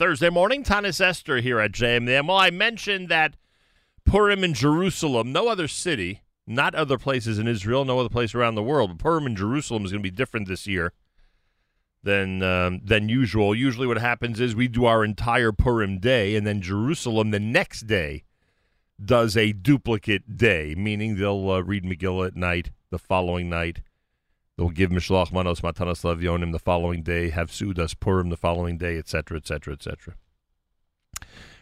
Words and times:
Thursday 0.00 0.30
morning, 0.30 0.64
Tanis 0.64 0.98
Esther 0.98 1.42
here 1.42 1.60
at 1.60 1.72
JMM. 1.72 2.28
Well, 2.28 2.38
I 2.38 2.48
mentioned 2.48 3.10
that 3.10 3.36
Purim 4.06 4.42
in 4.42 4.54
Jerusalem, 4.54 5.30
no 5.30 5.48
other 5.48 5.68
city, 5.68 6.22
not 6.46 6.74
other 6.74 6.96
places 6.96 7.38
in 7.38 7.46
Israel, 7.46 7.84
no 7.84 7.98
other 8.00 8.08
place 8.08 8.34
around 8.34 8.54
the 8.54 8.62
world, 8.62 8.88
but 8.88 8.98
Purim 8.98 9.26
in 9.26 9.36
Jerusalem 9.36 9.84
is 9.84 9.92
going 9.92 10.02
to 10.02 10.10
be 10.10 10.16
different 10.16 10.48
this 10.48 10.66
year 10.66 10.94
than 12.02 12.42
um, 12.42 12.80
than 12.82 13.10
usual. 13.10 13.54
Usually, 13.54 13.86
what 13.86 13.98
happens 13.98 14.40
is 14.40 14.56
we 14.56 14.68
do 14.68 14.86
our 14.86 15.04
entire 15.04 15.52
Purim 15.52 15.98
day, 15.98 16.34
and 16.34 16.46
then 16.46 16.62
Jerusalem 16.62 17.30
the 17.30 17.38
next 17.38 17.82
day 17.82 18.24
does 19.04 19.36
a 19.36 19.52
duplicate 19.52 20.38
day, 20.38 20.74
meaning 20.78 21.16
they'll 21.16 21.50
uh, 21.50 21.60
read 21.60 21.84
Megillah 21.84 22.28
at 22.28 22.36
night 22.36 22.70
the 22.88 22.98
following 22.98 23.50
night 23.50 23.82
They'll 24.60 24.68
give 24.68 24.90
Mishloach 24.90 25.32
Manos 25.32 25.62
Matanas 25.62 26.04
Levionim 26.04 26.52
the 26.52 26.58
following 26.58 27.02
day, 27.02 27.30
have 27.30 27.50
Sudas 27.50 27.98
Purim 27.98 28.28
the 28.28 28.36
following 28.36 28.76
day, 28.76 28.98
etc., 28.98 29.38
etc., 29.38 29.72
etc. 29.72 30.16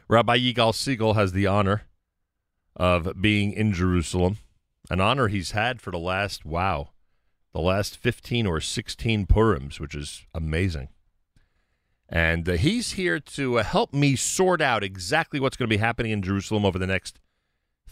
Rabbi 0.08 0.36
Yigal 0.36 0.72
Segal 0.72 1.14
has 1.14 1.30
the 1.30 1.46
honor 1.46 1.82
of 2.74 3.22
being 3.22 3.52
in 3.52 3.72
Jerusalem, 3.72 4.38
an 4.90 5.00
honor 5.00 5.28
he's 5.28 5.52
had 5.52 5.80
for 5.80 5.92
the 5.92 5.98
last, 5.98 6.44
wow, 6.44 6.88
the 7.52 7.60
last 7.60 7.96
15 7.96 8.48
or 8.48 8.60
16 8.60 9.26
Purims, 9.26 9.78
which 9.78 9.94
is 9.94 10.26
amazing. 10.34 10.88
And 12.08 12.48
uh, 12.48 12.54
he's 12.54 12.94
here 12.94 13.20
to 13.20 13.60
uh, 13.60 13.62
help 13.62 13.94
me 13.94 14.16
sort 14.16 14.60
out 14.60 14.82
exactly 14.82 15.38
what's 15.38 15.56
going 15.56 15.70
to 15.70 15.76
be 15.76 15.80
happening 15.80 16.10
in 16.10 16.20
Jerusalem 16.20 16.64
over 16.64 16.80
the 16.80 16.86
next 16.88 17.20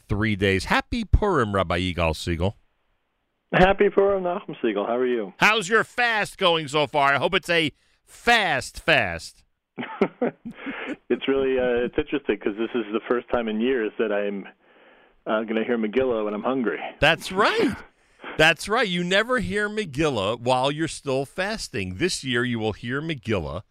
three 0.09 0.35
days. 0.35 0.65
Happy 0.65 1.05
Purim, 1.05 1.55
Rabbi 1.55 1.79
Yigal 1.79 2.15
Segal. 2.17 2.55
Happy 3.59 3.89
for 3.89 4.21
Nachum 4.21 4.55
Segal. 4.63 4.87
How 4.87 4.97
are 4.97 5.07
you? 5.07 5.33
How's 5.39 5.67
your 5.67 5.83
fast 5.83 6.37
going 6.37 6.69
so 6.69 6.87
far? 6.87 7.15
I 7.15 7.17
hope 7.17 7.35
it's 7.35 7.49
a 7.49 7.73
fast 8.05 8.81
fast. 8.81 9.45
it's 11.09 11.27
really 11.27 11.59
uh, 11.59 11.85
it's 11.87 11.95
interesting 11.97 12.37
because 12.39 12.57
this 12.59 12.69
is 12.75 12.85
the 12.93 13.01
first 13.09 13.27
time 13.31 13.49
in 13.49 13.61
years 13.61 13.93
that 13.99 14.13
I'm 14.13 14.45
uh, 15.27 15.43
going 15.45 15.57
to 15.57 15.65
hear 15.65 15.79
Megillah 15.79 16.27
when 16.27 16.35
I'm 16.35 16.43
hungry. 16.43 16.79
That's 17.01 17.33
right. 17.33 17.75
That's 18.37 18.69
right. 18.69 18.87
You 18.87 19.03
never 19.03 19.39
hear 19.39 19.71
Megillah 19.71 20.41
while 20.41 20.71
you're 20.71 20.87
still 20.87 21.25
fasting. 21.25 21.95
This 21.95 22.23
year, 22.23 22.45
you 22.45 22.59
will 22.59 22.75
hear 22.75 23.01
Megillah 23.01 23.63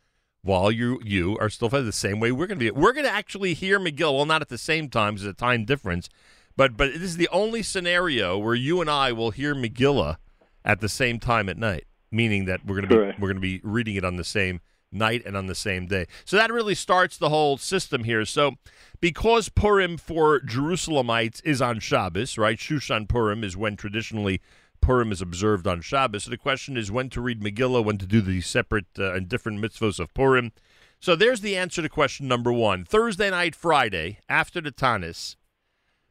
while 0.41 0.71
you 0.71 0.99
you 1.03 1.37
are 1.39 1.49
still 1.49 1.69
fasting. 1.69 1.85
The 1.85 1.91
same 1.91 2.19
way 2.19 2.31
we're 2.31 2.47
going 2.47 2.59
to 2.59 2.65
be. 2.65 2.71
We're 2.71 2.93
going 2.93 3.05
to 3.05 3.11
actually 3.11 3.53
hear 3.53 3.79
Megillah. 3.79 4.15
Well, 4.15 4.25
not 4.25 4.41
at 4.41 4.49
the 4.49 4.57
same 4.57 4.89
time. 4.89 5.17
There's 5.17 5.27
a 5.27 5.33
time 5.33 5.63
difference. 5.63 6.09
But 6.57 6.77
but 6.77 6.93
this 6.93 7.03
is 7.03 7.17
the 7.17 7.29
only 7.31 7.63
scenario 7.63 8.37
where 8.37 8.55
you 8.55 8.81
and 8.81 8.89
I 8.89 9.11
will 9.11 9.31
hear 9.31 9.53
Megillah 9.53 10.17
at 10.63 10.79
the 10.79 10.89
same 10.89 11.19
time 11.19 11.49
at 11.49 11.57
night, 11.57 11.85
meaning 12.11 12.45
that 12.45 12.65
we're 12.65 12.81
going 12.81 12.89
to 12.89 12.95
be 12.95 13.17
we're 13.19 13.27
going 13.27 13.35
to 13.35 13.41
be 13.41 13.61
reading 13.63 13.95
it 13.95 14.05
on 14.05 14.15
the 14.15 14.23
same 14.23 14.61
night 14.91 15.23
and 15.25 15.35
on 15.35 15.47
the 15.47 15.55
same 15.55 15.87
day. 15.87 16.05
So 16.23 16.37
that 16.37 16.51
really 16.51 16.75
starts 16.75 17.17
the 17.17 17.29
whole 17.29 17.57
system 17.57 18.05
here. 18.05 18.25
So 18.25 18.53
because 18.99 19.49
Purim 19.49 19.97
for 19.97 20.39
Jerusalemites 20.39 21.41
is 21.43 21.61
on 21.61 21.79
Shabbos, 21.79 22.37
right? 22.37 22.57
Shushan 22.57 23.07
Purim 23.07 23.43
is 23.43 23.57
when 23.57 23.75
traditionally 23.75 24.41
Purim 24.81 25.11
is 25.11 25.21
observed 25.21 25.67
on 25.67 25.81
Shabbos. 25.81 26.23
So 26.23 26.31
the 26.31 26.37
question 26.37 26.77
is 26.77 26.91
when 26.91 27.09
to 27.09 27.21
read 27.21 27.41
Megillah, 27.41 27.83
when 27.83 27.97
to 27.97 28.05
do 28.05 28.21
the 28.21 28.41
separate 28.41 28.85
uh, 28.97 29.13
and 29.13 29.27
different 29.27 29.59
mitzvos 29.59 29.99
of 29.99 30.13
Purim. 30.13 30.51
So 30.99 31.15
there's 31.15 31.41
the 31.41 31.57
answer 31.57 31.81
to 31.81 31.89
question 31.89 32.27
number 32.27 32.51
one. 32.53 32.85
Thursday 32.85 33.29
night, 33.29 33.55
Friday, 33.55 34.19
after 34.29 34.61
the 34.61 34.71
Tanis, 34.71 35.35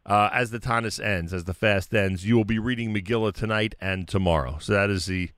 uh, 0.07 0.31
as 0.33 0.51
the 0.51 0.61
Tanis 0.61 1.03
ends, 1.03 1.33
as 1.33 1.45
the 1.45 1.55
fast 1.55 1.95
ends, 1.95 2.27
you 2.27 2.37
will 2.37 2.45
be 2.45 2.59
reading 2.59 2.93
Megillah 2.95 3.33
tonight 3.33 3.75
and 3.81 4.07
tomorrow. 4.07 4.59
So 4.61 4.73
that 4.73 4.91
is 4.91 5.07
the 5.07 5.31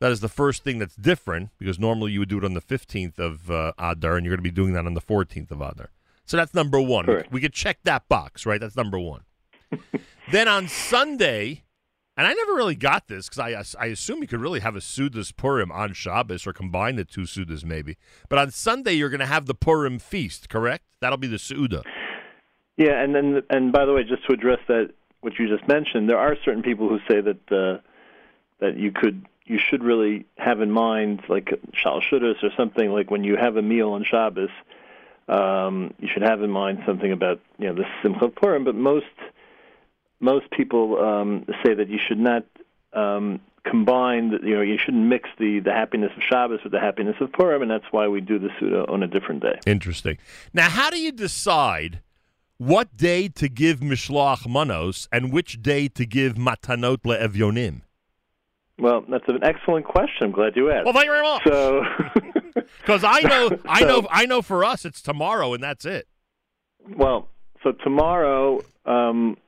that 0.00 0.10
is 0.10 0.20
the 0.20 0.28
first 0.28 0.64
thing 0.64 0.78
that's 0.78 0.96
different 0.96 1.50
because 1.58 1.78
normally 1.78 2.12
you 2.12 2.20
would 2.20 2.28
do 2.28 2.38
it 2.38 2.44
on 2.44 2.54
the 2.54 2.60
fifteenth 2.60 3.18
of 3.18 3.50
uh, 3.50 3.72
Adar, 3.78 4.16
and 4.16 4.24
you're 4.24 4.34
going 4.34 4.44
to 4.44 4.50
be 4.50 4.50
doing 4.50 4.72
that 4.74 4.86
on 4.86 4.94
the 4.94 5.00
fourteenth 5.00 5.50
of 5.50 5.60
Adar. 5.60 5.90
So 6.26 6.36
that's 6.36 6.54
number 6.54 6.80
one. 6.80 7.06
We, 7.06 7.22
we 7.30 7.40
could 7.40 7.52
check 7.52 7.78
that 7.84 8.08
box, 8.08 8.46
right? 8.46 8.60
That's 8.60 8.76
number 8.76 8.98
one. 8.98 9.22
then 10.30 10.48
on 10.48 10.68
Sunday, 10.68 11.64
and 12.16 12.26
I 12.26 12.32
never 12.32 12.54
really 12.54 12.74
got 12.74 13.08
this 13.08 13.28
because 13.28 13.38
I 13.38 13.82
I 13.82 13.86
assume 13.86 14.20
you 14.20 14.28
could 14.28 14.40
really 14.40 14.60
have 14.60 14.76
a 14.76 14.80
Sudas 14.80 15.34
Purim 15.34 15.72
on 15.72 15.94
Shabbos 15.94 16.46
or 16.46 16.52
combine 16.52 16.96
the 16.96 17.04
two 17.04 17.22
Sudas 17.22 17.64
maybe. 17.64 17.96
But 18.28 18.38
on 18.38 18.50
Sunday 18.50 18.92
you're 18.92 19.08
going 19.08 19.20
to 19.20 19.26
have 19.26 19.46
the 19.46 19.54
Purim 19.54 19.98
feast, 19.98 20.48
correct? 20.50 20.84
That'll 21.00 21.18
be 21.18 21.26
the 21.26 21.38
Suda. 21.38 21.82
Yeah, 22.80 23.02
and 23.02 23.14
then 23.14 23.42
and 23.50 23.72
by 23.72 23.84
the 23.84 23.92
way, 23.92 24.04
just 24.04 24.24
to 24.26 24.32
address 24.32 24.58
that 24.68 24.92
what 25.20 25.38
you 25.38 25.54
just 25.54 25.68
mentioned, 25.68 26.08
there 26.08 26.16
are 26.16 26.34
certain 26.42 26.62
people 26.62 26.88
who 26.88 26.98
say 27.06 27.20
that 27.20 27.52
uh, 27.52 27.82
that 28.60 28.78
you 28.78 28.90
could 28.90 29.26
you 29.44 29.58
should 29.58 29.84
really 29.84 30.24
have 30.38 30.62
in 30.62 30.70
mind 30.70 31.20
like 31.28 31.50
shal 31.74 32.00
shudas 32.00 32.42
or 32.42 32.48
something 32.56 32.90
like 32.90 33.10
when 33.10 33.22
you 33.22 33.36
have 33.36 33.58
a 33.58 33.62
meal 33.62 33.90
on 33.90 34.02
Shabbos, 34.02 34.48
um, 35.28 35.92
you 35.98 36.08
should 36.10 36.22
have 36.22 36.42
in 36.42 36.48
mind 36.48 36.78
something 36.86 37.12
about 37.12 37.38
you 37.58 37.66
know 37.66 37.74
the 37.74 37.84
Simchat 38.02 38.34
Purim. 38.36 38.64
But 38.64 38.76
most 38.76 39.04
most 40.18 40.50
people 40.50 40.98
um, 41.04 41.44
say 41.62 41.74
that 41.74 41.90
you 41.90 41.98
should 42.08 42.18
not 42.18 42.46
um, 42.94 43.40
combine. 43.62 44.38
You 44.42 44.54
know, 44.54 44.62
you 44.62 44.78
shouldn't 44.82 45.04
mix 45.04 45.28
the 45.38 45.60
the 45.60 45.72
happiness 45.72 46.12
of 46.16 46.22
Shabbos 46.22 46.60
with 46.64 46.72
the 46.72 46.80
happiness 46.80 47.16
of 47.20 47.30
Purim, 47.30 47.60
and 47.60 47.70
that's 47.70 47.90
why 47.90 48.08
we 48.08 48.22
do 48.22 48.38
the 48.38 48.48
Suda 48.58 48.86
on 48.88 49.02
a 49.02 49.06
different 49.06 49.42
day. 49.42 49.58
Interesting. 49.66 50.16
Now, 50.54 50.70
how 50.70 50.88
do 50.88 50.98
you 50.98 51.12
decide? 51.12 52.00
What 52.60 52.94
day 52.94 53.26
to 53.26 53.48
give 53.48 53.80
mishloach 53.80 54.46
manos 54.46 55.08
and 55.10 55.32
which 55.32 55.62
day 55.62 55.88
to 55.88 56.04
give 56.04 56.34
matanot 56.34 56.98
le'evyonim? 56.98 57.80
Well, 58.78 59.02
that's 59.08 59.26
an 59.28 59.38
excellent 59.42 59.86
question. 59.86 60.24
I'm 60.24 60.32
glad 60.32 60.56
you 60.56 60.70
asked. 60.70 60.84
Well, 60.84 60.92
thank 60.92 61.06
you 61.06 61.10
very 61.10 61.22
much. 61.22 61.42
So, 61.46 61.82
because 62.82 63.02
I 63.02 63.20
know, 63.20 63.58
I 63.66 63.80
know, 63.84 64.06
I 64.10 64.26
know, 64.26 64.42
for 64.42 64.62
us 64.62 64.84
it's 64.84 65.00
tomorrow, 65.00 65.54
and 65.54 65.62
that's 65.62 65.86
it. 65.86 66.06
Well, 66.86 67.28
so 67.62 67.72
tomorrow, 67.72 68.60
um, 68.84 69.38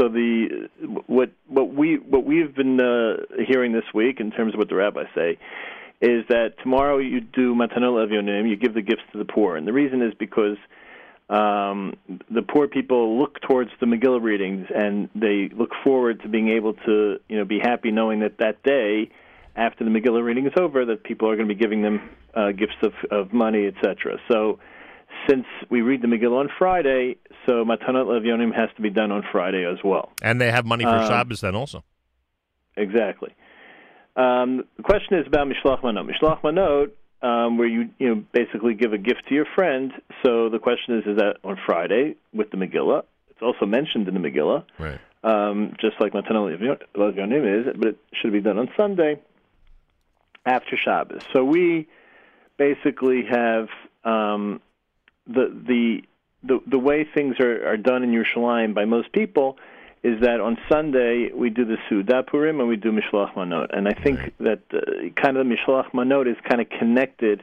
so 0.00 0.08
the 0.08 0.70
what 1.06 1.30
what 1.46 1.74
we 1.74 1.96
what 1.98 2.24
we've 2.24 2.54
been 2.54 2.80
uh, 2.80 3.16
hearing 3.46 3.72
this 3.72 3.84
week 3.92 4.18
in 4.18 4.30
terms 4.30 4.54
of 4.54 4.58
what 4.58 4.70
the 4.70 4.76
rabbis 4.76 5.08
say 5.14 5.36
is 6.00 6.24
that 6.30 6.54
tomorrow 6.62 6.96
you 6.96 7.20
do 7.20 7.54
matanot 7.54 8.08
le'evyonim, 8.08 8.48
you 8.48 8.56
give 8.56 8.72
the 8.72 8.82
gifts 8.82 9.02
to 9.12 9.18
the 9.18 9.26
poor, 9.26 9.56
and 9.56 9.66
the 9.66 9.74
reason 9.74 10.00
is 10.00 10.14
because 10.18 10.56
um, 11.28 11.94
the 12.30 12.42
poor 12.42 12.68
people 12.68 13.18
look 13.18 13.40
towards 13.40 13.70
the 13.80 13.86
Megillah 13.86 14.22
readings 14.22 14.66
and 14.74 15.08
they 15.14 15.50
look 15.56 15.70
forward 15.82 16.22
to 16.22 16.28
being 16.28 16.50
able 16.50 16.74
to, 16.74 17.16
you 17.28 17.38
know, 17.38 17.44
be 17.44 17.58
happy 17.58 17.90
knowing 17.90 18.20
that 18.20 18.38
that 18.38 18.62
day, 18.62 19.10
after 19.56 19.84
the 19.84 19.90
Megillah 19.90 20.22
reading 20.22 20.46
is 20.46 20.52
over, 20.60 20.84
that 20.84 21.04
people 21.04 21.30
are 21.30 21.36
going 21.36 21.48
to 21.48 21.54
be 21.54 21.58
giving 21.58 21.82
them 21.82 22.10
uh, 22.34 22.52
gifts 22.52 22.76
of, 22.82 22.92
of 23.10 23.32
money, 23.32 23.66
etc. 23.66 24.18
So, 24.30 24.58
since 25.28 25.46
we 25.70 25.80
read 25.80 26.02
the 26.02 26.08
Megillah 26.08 26.40
on 26.40 26.48
Friday, 26.58 27.16
so 27.46 27.64
Matanot 27.64 28.06
Levionim 28.06 28.54
has 28.54 28.68
to 28.76 28.82
be 28.82 28.90
done 28.90 29.10
on 29.12 29.22
Friday 29.32 29.64
as 29.64 29.78
well. 29.82 30.12
And 30.20 30.40
they 30.40 30.50
have 30.50 30.66
money 30.66 30.84
for 30.84 30.90
um, 30.90 31.06
Shabbos 31.06 31.40
then 31.40 31.54
also. 31.54 31.84
Exactly. 32.76 33.34
Um, 34.16 34.64
the 34.76 34.82
question 34.82 35.18
is 35.18 35.26
about 35.26 35.46
Mishloach 35.46 35.82
Manot. 35.82 36.10
Mishloach 36.10 36.42
Manot 36.42 36.90
um, 37.22 37.58
where 37.58 37.68
you 37.68 37.90
you 37.98 38.08
know 38.08 38.24
basically 38.32 38.74
give 38.74 38.92
a 38.92 38.98
gift 38.98 39.28
to 39.28 39.34
your 39.34 39.46
friend. 39.54 39.92
So 40.24 40.48
the 40.48 40.58
question 40.58 40.98
is, 40.98 41.06
is 41.06 41.16
that 41.18 41.36
on 41.44 41.58
Friday 41.66 42.16
with 42.32 42.50
the 42.50 42.56
Megillah? 42.56 43.02
It's 43.30 43.42
also 43.42 43.66
mentioned 43.66 44.08
in 44.08 44.14
the 44.14 44.20
Megillah, 44.20 44.64
right? 44.78 45.00
Um, 45.22 45.74
just 45.80 46.00
like 46.00 46.12
Matana 46.12 46.84
Levionim 46.94 47.60
is, 47.60 47.76
but 47.78 47.88
it 47.88 47.98
should 48.12 48.32
be 48.32 48.40
done 48.40 48.58
on 48.58 48.68
Sunday 48.76 49.20
after 50.44 50.76
Shabbos. 50.76 51.22
So 51.32 51.44
we 51.44 51.88
basically 52.58 53.24
have 53.24 53.68
um, 54.04 54.60
the 55.26 55.48
the 55.66 56.02
the 56.42 56.60
the 56.66 56.78
way 56.78 57.04
things 57.04 57.40
are, 57.40 57.66
are 57.66 57.76
done 57.76 58.02
in 58.02 58.10
Yerushalayim 58.10 58.74
by 58.74 58.84
most 58.84 59.12
people 59.12 59.56
is 60.04 60.20
that 60.20 60.38
on 60.38 60.58
Sunday 60.70 61.30
we 61.34 61.48
do 61.48 61.64
the 61.64 61.78
Suda 61.88 62.22
Purim 62.22 62.60
and 62.60 62.68
we 62.68 62.76
do 62.76 62.92
Mishloach 62.92 63.34
Manot. 63.34 63.76
And 63.76 63.88
I 63.88 63.94
think 63.94 64.18
right. 64.20 64.34
that 64.40 64.60
uh, 64.72 65.20
kind 65.20 65.38
of 65.38 65.46
the 65.46 65.54
Mishloach 65.54 65.90
Manot 65.92 66.30
is 66.30 66.36
kind 66.46 66.60
of 66.60 66.68
connected 66.68 67.42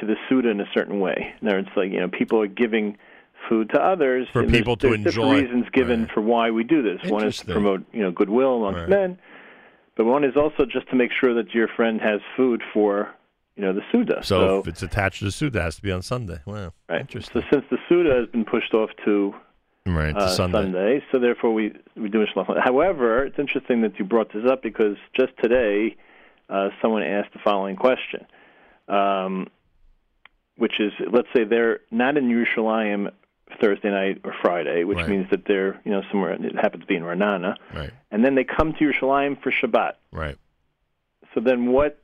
to 0.00 0.06
the 0.06 0.14
Suda 0.28 0.48
in 0.48 0.60
a 0.60 0.68
certain 0.72 1.00
way. 1.00 1.34
There, 1.42 1.58
it's 1.58 1.68
like 1.76 1.90
you 1.90 2.00
know 2.00 2.08
people 2.08 2.40
are 2.40 2.46
giving 2.46 2.96
food 3.48 3.70
to 3.70 3.80
others 3.80 4.28
for 4.32 4.46
people 4.46 4.76
there's, 4.76 4.96
to 4.96 5.02
there's 5.02 5.16
enjoy. 5.16 5.34
Different 5.34 5.42
reasons 5.42 5.66
given 5.72 6.02
right. 6.02 6.12
for 6.12 6.20
why 6.20 6.50
we 6.52 6.62
do 6.62 6.82
this. 6.82 7.10
One 7.10 7.26
is 7.26 7.38
to 7.38 7.46
promote 7.46 7.84
you 7.92 8.02
know 8.02 8.12
goodwill 8.12 8.58
amongst 8.58 8.80
right. 8.82 8.88
men, 8.88 9.18
but 9.96 10.04
one 10.04 10.22
is 10.22 10.36
also 10.36 10.64
just 10.64 10.88
to 10.90 10.96
make 10.96 11.10
sure 11.20 11.34
that 11.34 11.52
your 11.52 11.66
friend 11.66 12.00
has 12.00 12.20
food 12.36 12.62
for 12.72 13.12
you 13.56 13.64
know 13.64 13.72
the 13.72 13.82
Suda. 13.90 14.20
So, 14.22 14.46
so 14.46 14.58
if 14.60 14.68
it's 14.68 14.84
attached 14.84 15.18
to 15.18 15.24
the 15.24 15.32
Suda, 15.32 15.58
it 15.58 15.62
has 15.62 15.76
to 15.76 15.82
be 15.82 15.90
on 15.90 16.02
Sunday. 16.02 16.38
Wow, 16.46 16.72
right. 16.88 17.00
Interesting. 17.00 17.42
So 17.42 17.48
since 17.50 17.64
the 17.72 17.78
Suda 17.88 18.14
has 18.14 18.28
been 18.28 18.44
pushed 18.44 18.72
off 18.72 18.90
to 19.04 19.34
right 19.94 20.16
uh, 20.16 20.28
Sunday. 20.28 20.62
Sunday. 20.62 21.04
So 21.12 21.18
therefore, 21.18 21.52
we 21.52 21.72
we 21.96 22.08
do 22.08 22.24
Shalach. 22.26 22.62
However, 22.62 23.24
it's 23.24 23.38
interesting 23.38 23.82
that 23.82 23.98
you 23.98 24.04
brought 24.04 24.32
this 24.32 24.44
up 24.48 24.62
because 24.62 24.96
just 25.14 25.32
today, 25.42 25.96
uh, 26.48 26.70
someone 26.80 27.02
asked 27.02 27.32
the 27.32 27.40
following 27.42 27.76
question, 27.76 28.26
um, 28.88 29.48
which 30.56 30.80
is, 30.80 30.92
let's 31.12 31.28
say 31.34 31.44
they're 31.44 31.80
not 31.90 32.16
in 32.16 32.28
Yerushalayim 32.28 33.12
Thursday 33.60 33.90
night 33.90 34.20
or 34.24 34.34
Friday, 34.42 34.84
which 34.84 34.98
right. 34.98 35.08
means 35.08 35.30
that 35.30 35.44
they're 35.46 35.80
you 35.84 35.90
know 35.90 36.02
somewhere. 36.10 36.32
It 36.32 36.56
happens 36.56 36.82
to 36.82 36.86
be 36.86 36.96
in 36.96 37.02
Ra'anana, 37.02 37.56
right? 37.74 37.90
And 38.10 38.24
then 38.24 38.34
they 38.34 38.44
come 38.44 38.72
to 38.74 38.78
Yerushalayim 38.78 39.42
for 39.42 39.50
Shabbat, 39.50 39.92
right? 40.12 40.36
So 41.34 41.40
then, 41.40 41.66
what 41.66 42.02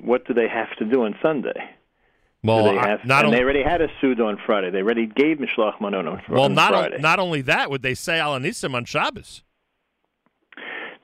what 0.00 0.26
do 0.26 0.34
they 0.34 0.48
have 0.48 0.74
to 0.78 0.84
do 0.84 1.04
on 1.04 1.16
Sunday? 1.22 1.70
Well, 2.44 2.78
I- 2.78 2.98
not 3.04 3.24
and 3.24 3.26
only 3.26 3.38
they 3.38 3.42
already 3.42 3.62
had 3.62 3.80
a 3.80 3.88
Suda 4.00 4.24
on 4.24 4.38
Friday. 4.44 4.70
They 4.70 4.82
already 4.82 5.06
gave 5.06 5.38
Mishloach 5.38 5.80
Manon 5.80 6.20
well, 6.28 6.48
not 6.48 6.72
o- 6.74 6.78
Friday. 6.80 6.98
not 7.00 7.18
only 7.18 7.40
that, 7.42 7.70
would 7.70 7.82
they 7.82 7.94
say 7.94 8.20
Al 8.20 8.38
Anisim 8.38 8.74
on 8.74 8.84
Shabbos? 8.84 9.42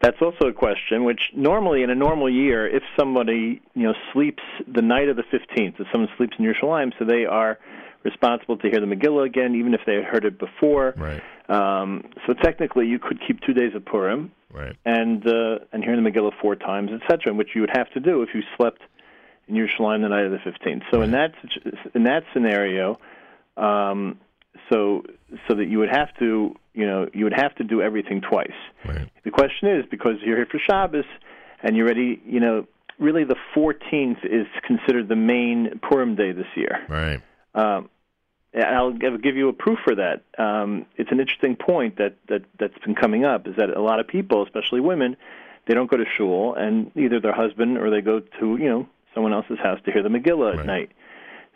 That's 0.02 0.16
also 0.22 0.46
a 0.48 0.52
question. 0.52 1.04
Which 1.04 1.20
normally, 1.34 1.82
in 1.82 1.90
a 1.90 1.94
normal 1.94 2.30
year, 2.30 2.66
if 2.66 2.82
somebody 2.98 3.60
you 3.74 3.82
know 3.86 3.94
sleeps 4.12 4.42
the 4.66 4.80
night 4.82 5.08
of 5.08 5.16
the 5.16 5.24
fifteenth, 5.30 5.76
if 5.78 5.86
someone 5.92 6.08
sleeps 6.16 6.36
in 6.38 6.44
Yerushalayim, 6.44 6.92
so 6.98 7.04
they 7.04 7.26
are 7.26 7.58
responsible 8.02 8.56
to 8.56 8.70
hear 8.70 8.80
the 8.80 8.86
Megillah 8.86 9.26
again, 9.26 9.54
even 9.54 9.74
if 9.74 9.80
they 9.86 9.94
had 9.96 10.04
heard 10.04 10.24
it 10.24 10.38
before. 10.38 10.94
Right, 10.96 11.22
Um, 11.50 12.04
so 12.26 12.32
technically, 12.32 12.86
you 12.86 12.98
could 12.98 13.20
keep 13.26 13.40
two 13.42 13.52
days 13.52 13.74
of 13.74 13.84
Purim 13.84 14.32
right. 14.50 14.74
and 14.86 15.26
uh, 15.26 15.58
and 15.72 15.84
hear 15.84 15.96
the 15.96 16.02
Megillah 16.10 16.32
four 16.40 16.56
times, 16.56 16.90
etc., 16.92 17.34
which 17.34 17.50
you 17.54 17.60
would 17.60 17.70
have 17.76 17.90
to 17.92 18.00
do 18.00 18.22
if 18.22 18.30
you 18.34 18.42
slept 18.56 18.80
in 19.50 19.56
Yerushalayim 19.56 20.02
the 20.02 20.08
night 20.08 20.24
of 20.24 20.32
the 20.32 20.38
fifteenth. 20.38 20.84
So 20.90 21.02
in 21.02 21.10
that 21.12 21.32
in 21.94 22.04
that 22.04 22.24
scenario, 22.32 22.98
um, 23.56 24.18
so 24.70 25.02
so 25.46 25.54
that 25.54 25.66
you 25.66 25.78
would 25.78 25.90
have 25.90 26.08
to 26.18 26.54
you 26.74 26.86
know 26.86 27.08
you 27.12 27.24
would 27.24 27.34
have 27.36 27.54
to 27.56 27.64
do 27.64 27.82
everything 27.82 28.20
twice. 28.20 28.50
Right. 28.84 29.08
The 29.24 29.30
question 29.30 29.68
is 29.68 29.84
because 29.90 30.14
you're 30.24 30.36
here 30.36 30.48
for 30.50 30.58
Shabbos 30.58 31.04
and 31.62 31.76
you're 31.76 31.86
ready, 31.86 32.20
you 32.24 32.40
know, 32.40 32.66
really 32.98 33.24
the 33.24 33.36
14th 33.54 34.24
is 34.24 34.46
considered 34.66 35.08
the 35.08 35.16
main 35.16 35.80
Purim 35.82 36.14
day 36.14 36.32
this 36.32 36.46
year. 36.54 36.84
Right. 36.88 37.20
Um, 37.54 37.88
and 38.52 38.64
I'll 38.64 38.92
give 38.92 39.22
give 39.22 39.36
you 39.36 39.48
a 39.48 39.52
proof 39.52 39.78
for 39.84 39.94
that. 39.94 40.22
Um, 40.36 40.86
it's 40.96 41.12
an 41.12 41.20
interesting 41.20 41.56
point 41.56 41.98
that, 41.98 42.16
that 42.28 42.42
that's 42.58 42.78
been 42.84 42.96
coming 42.96 43.24
up 43.24 43.46
is 43.46 43.54
that 43.56 43.70
a 43.70 43.80
lot 43.80 44.00
of 44.00 44.08
people, 44.08 44.42
especially 44.42 44.80
women, 44.80 45.16
they 45.66 45.74
don't 45.74 45.88
go 45.88 45.96
to 45.96 46.04
shul, 46.16 46.54
and 46.54 46.90
either 46.96 47.20
their 47.20 47.32
husband 47.32 47.78
or 47.78 47.90
they 47.90 48.00
go 48.00 48.20
to 48.20 48.56
you 48.56 48.68
know 48.68 48.88
someone 49.14 49.32
else's 49.32 49.58
house 49.58 49.78
to 49.84 49.92
hear 49.92 50.02
the 50.02 50.08
Megillah 50.08 50.50
Right. 50.52 50.58
at 50.60 50.66
night. 50.66 50.90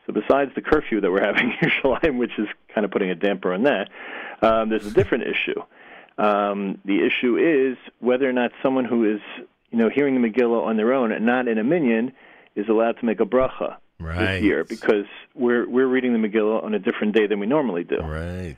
So 0.07 0.13
besides 0.13 0.51
the 0.55 0.61
curfew 0.61 1.01
that 1.01 1.11
we're 1.11 1.23
having 1.25 1.51
in 1.51 1.57
Yerushalayim, 1.71 2.19
which 2.19 2.33
is 2.39 2.47
kind 2.75 2.85
of 2.85 2.91
putting 2.91 3.11
a 3.11 3.15
damper 3.15 3.53
on 3.55 3.63
that, 3.65 3.89
um, 4.43 4.69
there's 4.69 4.87
a 4.87 4.93
different 4.93 5.25
issue. 5.25 5.61
Um, 6.19 6.79
the 6.85 7.05
issue 7.05 7.37
is 7.39 7.77
whether 8.01 8.29
or 8.29 8.33
not 8.33 8.53
someone 8.63 8.85
who 8.85 9.15
is 9.15 9.21
you 9.71 9.79
know 9.79 9.89
hearing 9.89 10.21
the 10.21 10.29
Megillah 10.29 10.65
on 10.65 10.77
their 10.77 10.93
own 10.93 11.11
and 11.11 11.27
not 11.27 11.49
in 11.49 11.59
a 11.59 11.65
minyan 11.65 12.13
is 12.55 12.69
allowed 12.69 12.99
to 13.01 13.05
make 13.07 13.19
a 13.21 13.25
bracha 13.25 13.77
Right. 13.99 14.19
this 14.37 14.43
year 14.43 14.63
because 14.65 15.07
we're 15.35 15.69
we're 15.69 15.87
reading 15.89 16.13
the 16.13 16.19
Megillah 16.29 16.63
on 16.63 16.75
a 16.75 16.79
different 16.79 17.15
day 17.17 17.27
than 17.27 17.41
we 17.41 17.47
normally 17.47 17.83
do. 17.85 17.99
Right. 18.01 18.57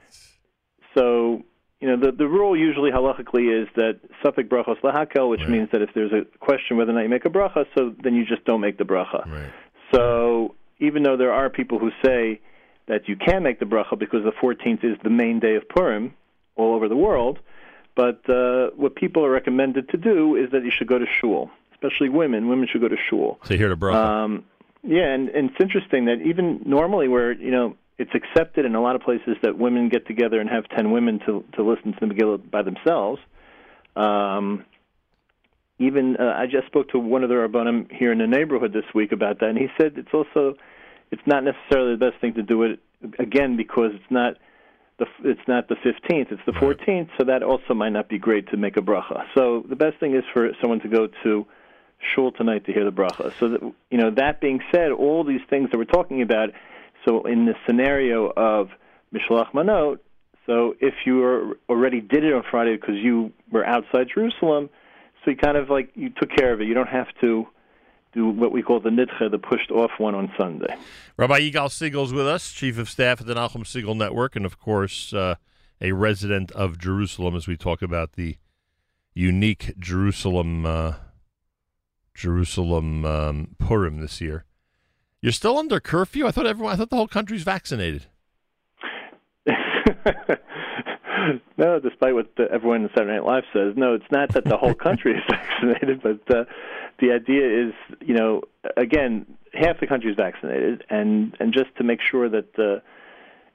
So, 0.95 1.45
you 1.81 1.89
know, 1.89 1.97
the 1.97 2.13
the 2.13 2.27
rule 2.27 2.57
usually 2.57 2.91
halachically 2.91 3.63
is 3.63 3.69
that 3.77 3.99
safek 4.25 4.49
brachos 4.49 4.81
lahakel, 4.81 5.29
which 5.29 5.41
Right. 5.41 5.51
means 5.51 5.69
that 5.73 5.83
if 5.83 5.91
there's 5.95 6.13
a 6.13 6.25
question 6.39 6.77
whether 6.77 6.91
or 6.91 6.95
not 6.95 7.03
you 7.03 7.09
make 7.09 7.25
a 7.25 7.31
bracha, 7.31 7.67
so 7.77 7.95
then 8.03 8.15
you 8.15 8.25
just 8.25 8.45
don't 8.45 8.61
make 8.61 8.79
the 8.79 8.85
bracha. 8.85 9.27
Right. 9.31 9.51
So, 9.93 10.55
even 10.79 11.03
though 11.03 11.17
there 11.17 11.33
are 11.33 11.49
people 11.51 11.79
who 11.79 11.91
say 12.05 12.41
that 12.87 13.09
you 13.09 13.17
can 13.17 13.43
make 13.43 13.59
the 13.61 13.67
bracha 13.67 13.99
because 13.99 14.25
the 14.25 14.33
14th 14.33 14.85
is 14.85 14.97
the 15.05 15.11
main 15.11 15.39
day 15.41 15.57
of 15.57 15.69
Purim 15.69 16.15
all 16.57 16.75
over 16.75 16.89
the 16.89 16.97
world, 16.97 17.39
but 17.95 18.29
uh, 18.29 18.71
what 18.77 18.95
people 18.95 19.25
are 19.25 19.31
recommended 19.31 19.89
to 19.91 19.97
do 19.97 20.37
is 20.37 20.51
that 20.53 20.65
you 20.65 20.71
should 20.71 20.87
go 20.87 20.99
to 20.99 21.07
shul, 21.21 21.51
especially 21.73 22.09
women. 22.09 22.49
Women 22.49 22.69
should 22.71 22.81
go 22.81 22.89
to 22.89 22.97
shul. 23.09 23.39
So 23.45 23.57
here 23.57 23.69
to 23.69 23.77
bracha. 23.77 23.95
Um, 23.95 24.45
yeah, 24.83 25.13
and, 25.13 25.29
and 25.31 25.51
it's 25.51 25.61
interesting 25.61 26.05
that 26.07 26.21
even 26.23 26.63
normally, 26.65 27.09
where 27.09 27.33
you 27.33 27.51
know 27.51 27.77
it's 27.99 28.11
accepted 28.15 28.65
in 28.65 28.75
a 28.75 28.81
lot 28.81 28.97
of 28.97 29.03
places 29.03 29.37
that 29.43 29.59
women 29.59 29.89
get 29.89 30.07
together 30.07 30.41
and 30.41 30.51
have 30.51 30.69
ten 30.69 30.91
women 30.91 31.21
to 31.27 31.45
to 31.55 31.63
listen 31.63 31.93
to 31.95 32.07
the 32.07 32.07
Megillah 32.07 32.51
by 32.51 32.63
themselves. 32.63 33.21
Um, 33.95 34.65
even 35.79 36.17
uh, 36.17 36.35
I 36.37 36.47
just 36.47 36.67
spoke 36.67 36.91
to 36.91 36.99
one 36.99 37.23
of 37.23 37.29
the 37.29 37.35
rabbanim 37.35 37.91
here 37.93 38.13
in 38.13 38.19
the 38.19 38.27
neighborhood 38.27 38.73
this 38.73 38.85
week 38.95 39.13
about 39.13 39.41
that, 39.41 39.51
and 39.51 39.59
he 39.59 39.69
said 39.79 39.93
it's 39.97 40.13
also 40.13 40.55
it's 41.11 41.23
not 41.27 41.45
necessarily 41.45 41.93
the 41.93 42.11
best 42.11 42.21
thing 42.21 42.35
to 42.35 42.43
do 42.43 42.63
it 42.63 42.81
again 43.19 43.57
because 43.57 43.93
it's 43.95 44.11
not 44.11 44.35
the 44.99 45.07
it's 45.25 45.47
not 45.47 45.69
the 45.69 45.77
15th, 45.77 46.33
it's 46.33 46.43
the 46.47 46.53
14th, 46.53 47.09
so 47.19 47.25
that 47.25 47.43
also 47.43 47.75
might 47.75 47.91
not 47.91 48.09
be 48.09 48.19
great 48.19 48.49
to 48.51 48.57
make 48.57 48.77
a 48.77 48.81
bracha. 48.81 49.25
So 49.35 49.65
the 49.69 49.77
best 49.77 49.99
thing 49.99 50.15
is 50.15 50.25
for 50.33 50.51
someone 50.61 50.81
to 50.81 50.89
go 50.89 51.09
to 51.23 51.47
shul 52.15 52.33
tonight 52.33 52.65
to 52.67 52.73
hear 52.73 52.85
the 52.85 52.93
bracha. 52.93 53.33
So 53.39 53.49
that 53.49 53.61
you 53.91 53.99
know, 53.99 54.11
that 54.13 54.41
being 54.41 54.61
said, 54.73 54.93
all 54.93 55.25
these 55.25 55.43
things 55.49 55.71
that 55.71 55.79
we're 55.79 55.85
talking 55.85 56.23
about. 56.23 56.51
So 57.07 57.25
in 57.25 57.47
the 57.47 57.55
scenario 57.67 58.33
of 58.37 58.69
Mishlach 59.15 59.53
Manot, 59.53 59.99
so 60.47 60.75
if 60.81 60.95
you 61.05 61.57
already 61.69 62.01
did 62.01 62.25
it 62.25 62.33
on 62.33 62.43
Friday 62.51 62.77
because 62.77 62.97
you 62.97 63.33
were 63.51 63.65
outside 63.65 64.09
Jerusalem, 64.13 64.71
so 65.25 65.31
you 65.33 65.37
kind 65.37 65.57
of 65.57 65.69
like 65.71 65.91
you 65.95 66.11
took 66.11 66.31
care 66.31 66.53
of 66.53 66.61
it. 66.61 66.67
You 66.67 66.75
don't 66.75 66.89
have 66.89 67.09
to 67.21 67.47
do 68.13 68.29
what 68.29 68.51
we 68.51 68.63
call 68.63 68.81
the 68.81 68.91
nidcha, 68.91 69.31
the 69.31 69.39
pushed 69.39 69.71
off 69.71 69.91
one 69.99 70.15
on 70.15 70.33
Sunday. 70.39 70.75
Rabbi 71.17 71.41
Yigal 71.41 72.05
is 72.05 72.13
with 72.13 72.27
us, 72.27 72.53
Chief 72.53 72.79
of 72.79 72.89
Staff 72.89 73.21
at 73.21 73.27
the 73.27 73.35
Nachum 73.35 73.65
Segal 73.65 73.97
Network, 73.97 74.37
and 74.37 74.47
of 74.47 74.59
course, 74.59 75.13
uh, 75.13 75.35
a 75.81 75.93
resident 75.93 76.51
of 76.53 76.79
Jerusalem 76.79 77.37
as 77.37 77.47
we 77.47 77.57
talk 77.57 77.83
about 77.83 78.13
the 78.13 78.37
unique 79.15 79.75
Jerusalem 79.79 80.65
uh, 80.65 80.95
Jerusalem 82.15 83.05
um, 83.05 83.57
Purim 83.59 84.01
this 84.01 84.21
year. 84.21 84.46
You're 85.27 85.33
still 85.33 85.59
under 85.59 85.81
curfew? 85.81 86.25
I 86.29 86.31
thought 86.31 86.47
everyone 86.47 86.73
I 86.73 86.77
thought 86.77 86.89
the 86.89 86.95
whole 86.95 87.09
country's 87.09 87.43
vaccinated. 87.43 88.07
no, 91.59 91.81
despite 91.81 92.15
what 92.15 92.37
the, 92.37 92.45
everyone 92.53 92.83
in 92.83 92.91
Saturday 92.91 93.15
Night 93.15 93.25
Live 93.25 93.43
says, 93.53 93.75
no, 93.77 93.95
it's 93.95 94.09
not 94.13 94.33
that 94.35 94.45
the 94.45 94.57
whole 94.57 94.75
country 94.87 95.15
is 95.17 95.25
vaccinated, 95.29 96.01
but 96.01 96.21
uh, 96.33 96.45
the 97.01 97.11
idea 97.11 97.67
is, 97.67 97.75
you 98.01 98.15
know, 98.15 98.43
again, 98.77 99.27
half 99.53 99.81
the 99.81 99.89
country 99.89 100.13
is 100.13 100.17
vaccinated, 100.17 100.85
and 100.91 101.37
and 101.41 101.53
just 101.53 101.75
to 101.79 101.83
make 101.83 101.99
sure 102.09 102.29
that 102.29 102.57
uh, 102.57 102.79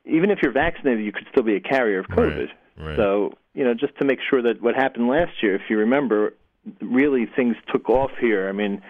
even 0.03 0.29
if 0.29 0.39
you're 0.43 0.51
vaccinated, 0.51 1.05
you 1.05 1.13
could 1.13 1.27
still 1.31 1.43
be 1.43 1.55
a 1.55 1.61
carrier 1.61 1.99
of 1.99 2.07
COVID. 2.07 2.49
Right, 2.79 2.85
right. 2.85 2.97
So, 2.97 3.31
you 3.53 3.63
know, 3.63 3.73
just 3.73 3.97
to 3.99 4.05
make 4.05 4.19
sure 4.29 4.41
that 4.41 4.61
what 4.61 4.75
happened 4.75 5.07
last 5.07 5.41
year, 5.41 5.55
if 5.55 5.61
you 5.69 5.77
remember, 5.77 6.33
really 6.81 7.27
things 7.33 7.55
took 7.71 7.89
off 7.89 8.11
here. 8.19 8.49
I 8.49 8.51
mean, 8.51 8.81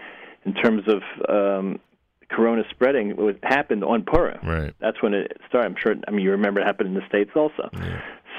in 0.46 0.56
terms 0.56 0.86
of 0.88 1.04
um, 1.30 1.80
corona 2.32 2.64
spreading, 2.70 3.12
what 3.12 3.38
happened 3.44 3.84
on 3.84 4.04
Purim. 4.04 4.40
Right. 4.44 4.74
That's 4.80 5.02
when 5.02 5.14
it 5.14 5.38
started. 5.48 5.68
I'm 5.68 5.76
sure. 5.82 5.96
I 6.08 6.12
mean, 6.12 6.24
you 6.24 6.32
remember 6.32 6.62
it 6.62 6.66
happened 6.66 6.90
in 6.90 6.96
the 6.96 7.08
states 7.08 7.32
also. 7.36 7.70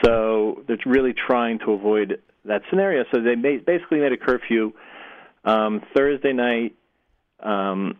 So 0.05 0.63
they're 0.67 0.79
really 0.85 1.15
trying 1.15 1.59
to 1.61 1.73
avoid 1.73 2.21
that 2.45 2.63
scenario. 2.71 3.05
So 3.13 3.21
they 3.21 3.37
made, 3.37 3.65
basically 3.65 4.01
made 4.01 4.13
a 4.13 4.17
curfew 4.17 4.73
um, 5.45 5.83
Thursday 5.95 6.33
night 6.33 6.75
um, 7.41 7.99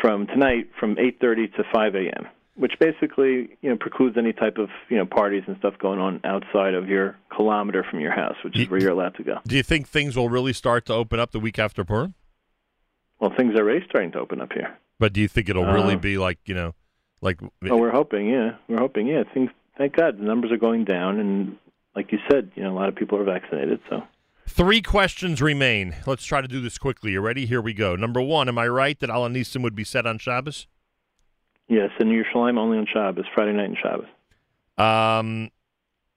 from 0.00 0.26
tonight 0.26 0.70
from 0.78 0.96
8:30 0.96 1.54
to 1.56 1.64
5 1.72 1.94
a.m., 1.94 2.26
which 2.56 2.72
basically 2.78 3.56
you 3.62 3.70
know 3.70 3.76
precludes 3.76 4.16
any 4.18 4.32
type 4.32 4.58
of 4.58 4.68
you 4.88 4.96
know 4.96 5.06
parties 5.06 5.44
and 5.46 5.56
stuff 5.58 5.74
going 5.78 5.98
on 5.98 6.20
outside 6.24 6.74
of 6.74 6.88
your 6.88 7.16
kilometer 7.34 7.84
from 7.88 8.00
your 8.00 8.12
house, 8.12 8.36
which 8.44 8.58
is 8.58 8.68
where 8.68 8.80
you're 8.80 8.92
allowed 8.92 9.14
to 9.16 9.22
go. 9.22 9.38
Do 9.46 9.56
you 9.56 9.62
think 9.62 9.88
things 9.88 10.16
will 10.16 10.28
really 10.28 10.52
start 10.52 10.86
to 10.86 10.94
open 10.94 11.20
up 11.20 11.30
the 11.30 11.40
week 11.40 11.58
after 11.58 11.84
Purim? 11.84 12.14
Well, 13.20 13.32
things 13.36 13.54
are 13.54 13.62
already 13.62 13.84
starting 13.88 14.12
to 14.12 14.18
open 14.18 14.40
up 14.40 14.52
here. 14.52 14.76
But 14.98 15.12
do 15.12 15.20
you 15.20 15.28
think 15.28 15.48
it'll 15.48 15.64
really 15.66 15.94
Uh, 15.94 15.98
be 15.98 16.18
like 16.18 16.38
you 16.46 16.54
know, 16.54 16.74
like 17.20 17.40
Oh, 17.42 17.76
we're 17.76 17.90
hoping, 17.90 18.28
yeah, 18.28 18.56
we're 18.68 18.78
hoping, 18.78 19.06
yeah. 19.06 19.24
Things, 19.32 19.50
thank 19.76 19.96
God, 19.96 20.18
the 20.18 20.24
numbers 20.24 20.52
are 20.52 20.56
going 20.56 20.84
down, 20.84 21.18
and 21.18 21.56
like 21.96 22.12
you 22.12 22.18
said, 22.30 22.50
you 22.54 22.62
know, 22.62 22.72
a 22.72 22.76
lot 22.76 22.88
of 22.88 22.94
people 22.96 23.18
are 23.18 23.24
vaccinated. 23.24 23.80
So 23.90 24.02
Three 24.46 24.82
questions 24.82 25.40
remain. 25.40 25.96
Let's 26.06 26.24
try 26.24 26.40
to 26.42 26.48
do 26.48 26.60
this 26.60 26.76
quickly. 26.78 27.12
You 27.12 27.20
ready? 27.22 27.46
Here 27.46 27.62
we 27.62 27.72
go. 27.72 27.96
Number 27.96 28.20
one, 28.20 28.46
am 28.48 28.58
I 28.58 28.68
right 28.68 28.98
that 29.00 29.08
Al 29.10 29.22
Anisim 29.28 29.62
would 29.62 29.74
be 29.74 29.84
set 29.84 30.06
on 30.06 30.18
Shabbos? 30.18 30.66
yes, 31.66 31.90
in 31.98 32.08
Yerushalayim 32.08 32.58
only 32.58 32.76
on 32.76 32.86
Shabbos, 32.92 33.24
Friday 33.34 33.52
night 33.54 33.70
and 33.70 33.78
Shabbos. 33.82 34.06
Um, 34.76 35.50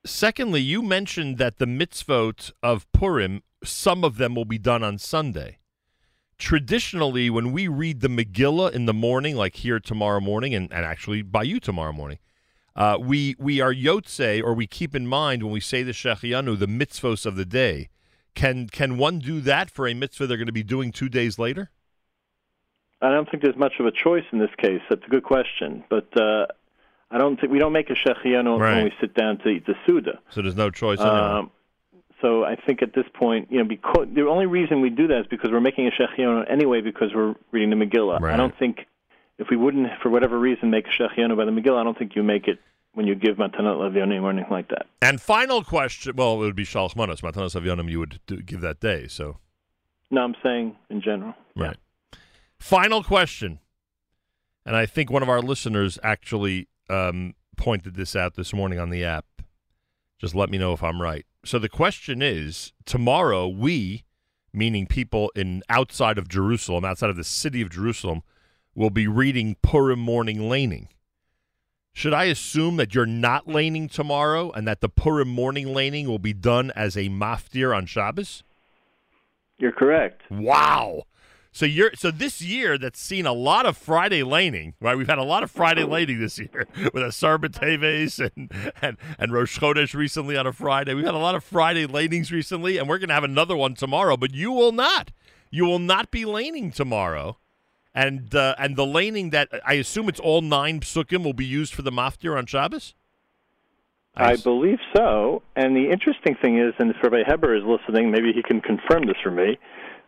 secondly, 0.06 0.60
you 0.62 0.82
mentioned 0.82 1.38
that 1.38 1.58
the 1.58 1.66
mitzvot 1.66 2.52
of 2.62 2.92
Purim, 2.92 3.44
some 3.64 4.04
of 4.04 4.18
them 4.18 4.36
will 4.36 4.46
be 4.46 4.58
done 4.58 4.84
on 4.84 4.98
Sunday. 4.98 5.60
Traditionally, 6.38 7.30
when 7.32 7.52
we 7.52 7.68
read 7.68 8.02
the 8.02 8.08
Megillah 8.08 8.72
in 8.72 8.86
the 8.86 8.94
morning, 8.94 9.36
like 9.36 9.56
here 9.56 9.80
tomorrow 9.80 10.20
morning, 10.20 10.54
and, 10.54 10.72
and 10.72 10.86
actually 10.86 11.24
by 11.24 11.42
you 11.42 11.60
tomorrow 11.60 11.92
morning, 11.92 12.20
uh, 12.76 12.96
we 13.00 13.36
we 13.40 13.60
are 13.60 13.74
yotze, 13.74 14.44
or 14.44 14.54
we 14.54 14.68
keep 14.68 14.94
in 14.94 15.08
mind 15.08 15.42
when 15.42 15.52
we 15.52 15.60
say 15.60 15.82
the 15.82 15.94
Shechianu, 15.94 16.58
the 16.60 16.68
mitzvos 16.68 17.26
of 17.26 17.36
the 17.38 17.46
day. 17.46 17.90
Can 18.36 18.68
can 18.68 19.00
one 19.00 19.18
do 19.18 19.42
that 19.42 19.72
for 19.72 19.88
a 19.88 19.96
mitzvah 19.96 20.28
they're 20.28 20.38
going 20.38 20.46
to 20.46 20.52
be 20.52 20.62
doing 20.62 20.92
two 20.92 21.10
days 21.10 21.40
later? 21.40 21.72
I 23.02 23.10
don't 23.10 23.28
think 23.30 23.42
there's 23.42 23.56
much 23.58 23.74
of 23.80 23.88
a 23.88 23.92
choice 23.92 24.26
in 24.32 24.38
this 24.38 24.52
case. 24.60 24.82
That's 24.90 25.04
a 25.06 25.10
good 25.10 25.24
question, 25.24 25.84
but 25.90 26.08
uh, 26.20 26.46
I 27.10 27.18
don't 27.18 27.40
think 27.40 27.52
we 27.52 27.58
don't 27.58 27.74
make 27.74 27.90
a 27.90 27.94
shechianu 27.96 28.60
Right. 28.60 28.76
when 28.76 28.84
we 28.86 28.94
sit 29.02 29.16
down 29.16 29.40
to 29.40 29.50
eat 29.50 29.66
the 29.66 29.74
suda. 29.88 30.20
So 30.30 30.44
there's 30.44 30.56
no 30.56 30.70
choice. 30.70 31.00
Um, 31.00 31.50
so 32.22 32.44
I 32.44 32.56
think 32.56 32.82
at 32.82 32.94
this 32.94 33.06
point, 33.14 33.52
you 33.52 33.60
know, 33.60 33.64
because 33.66 34.08
the 34.14 34.28
only 34.28 34.46
reason 34.48 34.82
we 34.82 34.90
do 34.90 35.08
that 35.08 35.22
is 35.22 35.28
because 35.28 35.52
we're 35.52 35.62
making 35.62 35.88
a 35.88 35.92
shechianu 35.92 36.50
anyway 36.50 36.82
because 36.82 37.14
we're 37.14 37.36
reading 37.52 37.70
the 37.70 37.76
Megillah. 37.76 38.20
Right. 38.20 38.34
I 38.34 38.38
don't 38.38 38.58
think 38.58 38.88
if 39.38 39.48
we 39.52 39.58
wouldn't, 39.58 39.88
for 40.02 40.10
whatever 40.10 40.40
reason, 40.40 40.72
make 40.72 40.86
a 40.88 40.90
shechianu 41.02 41.38
by 41.38 41.46
the 41.46 41.52
Megillah, 41.52 41.80
I 41.80 41.84
don't 41.84 41.98
think 41.98 42.16
you 42.16 42.24
make 42.24 42.48
it 42.48 42.60
when 42.94 43.06
you 43.06 43.14
give 43.14 43.38
matanat 43.38 43.78
levionim 43.78 44.24
or 44.24 44.32
anything 44.32 44.50
like 44.52 44.70
that. 44.70 44.88
and 45.04 45.22
final 45.22 45.64
question. 45.64 46.16
Well, 46.16 46.36
it 46.36 46.38
would 46.40 46.56
be 46.56 46.66
Shalach 46.66 46.96
Manos, 46.96 47.22
Matanos 47.22 47.54
Avyonim. 47.60 47.92
You 47.92 48.00
would 48.00 48.20
do, 48.26 48.42
give 48.42 48.62
that 48.62 48.80
day. 48.80 49.08
So 49.08 49.38
No, 50.10 50.22
I'm 50.22 50.36
saying 50.42 50.76
in 50.90 51.02
general. 51.02 51.36
Right. 51.56 51.78
Final 52.58 53.04
question. 53.04 53.60
and 54.66 54.76
I 54.76 54.88
think 54.88 55.12
one 55.12 55.22
of 55.22 55.30
our 55.30 55.42
listeners 55.42 56.00
actually 56.02 56.68
um, 56.90 57.36
pointed 57.56 57.94
this 57.94 58.16
out 58.16 58.34
this 58.34 58.52
morning 58.52 58.80
on 58.80 58.90
the 58.90 59.04
app. 59.04 59.26
Just 60.18 60.34
let 60.34 60.50
me 60.50 60.58
know 60.58 60.74
if 60.74 60.82
I'm 60.82 61.00
right. 61.00 61.27
So 61.46 61.60
the 61.60 61.70
question 61.70 62.22
is: 62.22 62.74
tomorrow, 62.86 63.48
we, 63.48 64.04
meaning 64.52 64.88
people 64.88 65.32
in 65.36 65.64
outside 65.70 66.18
of 66.18 66.28
Jerusalem, 66.28 66.84
outside 66.84 67.10
of 67.10 67.16
the 67.16 67.24
city 67.24 67.62
of 67.62 67.70
Jerusalem, 67.70 68.24
will 68.76 68.90
be 68.90 69.08
reading 69.08 69.56
Purim 69.62 70.00
morning 70.00 70.50
laning. 70.50 70.90
Should 71.94 72.14
I 72.14 72.26
assume 72.26 72.76
that 72.78 72.94
you're 72.94 73.08
not 73.08 73.48
laning 73.48 73.90
tomorrow, 73.90 74.52
and 74.52 74.68
that 74.68 74.82
the 74.82 74.90
Purim 74.90 75.30
morning 75.30 75.74
laning 75.74 76.08
will 76.08 76.20
be 76.20 76.34
done 76.34 76.72
as 76.76 76.96
a 76.96 77.10
maftir 77.10 77.76
on 77.76 77.88
Shabbos? 77.88 78.44
You're 79.58 79.72
correct. 79.72 80.22
Wow. 80.30 81.04
So 81.58 81.66
you're 81.66 81.90
so 81.96 82.12
this 82.12 82.40
year 82.40 82.78
that's 82.78 83.02
seen 83.02 83.26
a 83.26 83.34
lot 83.34 83.66
of 83.66 83.76
Friday 83.76 84.22
laning, 84.22 84.76
right? 84.80 84.96
We've 84.96 85.08
had 85.08 85.18
a 85.18 85.24
lot 85.24 85.42
of 85.42 85.50
Friday 85.50 85.84
laning 85.84 86.20
this 86.20 86.38
year 86.38 86.68
with 86.94 87.02
Asara 87.02 87.40
B'Teves 87.40 88.20
and, 88.20 88.52
and 88.80 88.96
and 89.18 89.34
Rosh 89.34 89.58
Chodesh 89.58 89.96
recently 89.96 90.38
on 90.38 90.46
a 90.46 90.54
Friday. 90.54 90.94
We've 90.94 91.04
had 91.04 91.16
a 91.16 91.18
lot 91.18 91.34
of 91.34 91.44
Friday 91.44 91.88
lanings 91.88 92.32
recently, 92.32 92.78
and 92.78 92.88
we're 92.88 93.00
going 93.00 93.08
to 93.08 93.16
have 93.16 93.24
another 93.24 93.58
one 93.58 93.74
tomorrow. 93.74 94.18
But 94.18 94.36
you 94.36 94.52
will 94.52 94.72
not. 94.72 95.10
You 95.50 95.66
will 95.66 95.80
not 95.80 96.12
be 96.12 96.26
laning 96.26 96.72
tomorrow, 96.72 97.40
and 97.92 98.36
uh, 98.36 98.54
and 98.60 98.76
the 98.76 98.86
laning 98.86 99.32
that 99.32 99.50
I 99.66 99.74
assume 99.74 100.10
it's 100.10 100.20
all 100.20 100.44
nine 100.44 100.82
psukim 100.82 101.24
will 101.24 101.34
be 101.34 101.48
used 101.48 101.74
for 101.74 101.82
the 101.82 101.92
maftir 101.92 102.38
on 102.38 102.46
Shabbos. 102.46 102.94
I 104.16 104.36
believe 104.36 104.80
so. 104.96 105.42
And 105.56 105.76
the 105.76 105.90
interesting 105.92 106.36
thing 106.36 106.60
is, 106.60 106.74
and 106.78 106.92
if 106.92 106.98
Rabbi 107.02 107.24
Heber 107.28 107.56
is 107.56 107.64
listening, 107.64 108.12
maybe 108.12 108.32
he 108.32 108.44
can 108.44 108.62
confirm 108.62 109.08
this 109.08 109.18
for 109.24 109.32
me. 109.32 109.58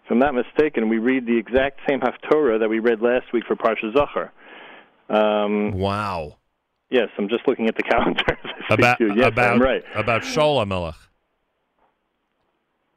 If 0.10 0.14
I'm 0.14 0.18
not 0.18 0.34
mistaken, 0.34 0.90
we 0.90 0.98
read 0.98 1.28
the 1.28 1.38
exact 1.38 1.82
same 1.88 2.00
Haftorah 2.00 2.60
that 2.60 2.68
we 2.68 2.80
read 2.80 3.00
last 3.00 3.32
week 3.32 3.44
for 3.48 3.56
Parsha 3.56 3.94
Zachor. 3.94 4.32
Um, 5.08 5.74
wow. 5.74 6.38
Yes, 6.90 7.10
I'm 7.20 7.30
just 7.30 7.48
looking 7.48 7.68
at 7.68 7.76
the 7.76 7.84
calendar. 7.90 8.40
About 8.72 8.98
yes, 9.00 9.28
about 9.28 9.54
I'm 9.54 9.62
right. 9.62 9.84
about 9.94 10.24
Shaul 10.24 10.68
Melech. 10.68 10.96